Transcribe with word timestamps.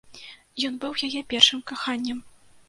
Ён 0.69 0.79
быў 0.85 0.95
яе 1.09 1.21
першым 1.35 1.61
каханнем. 1.73 2.25